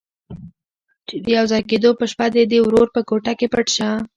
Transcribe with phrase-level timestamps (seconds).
[1.07, 3.89] چې د يوځای کېدو په شپه دې د ورور په کوټه کې پټ شه.